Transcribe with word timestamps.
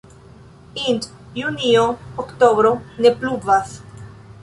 Int 0.85 1.09
junio-oktobro 1.41 2.75
ne 3.07 3.15
pluvas. 3.23 3.81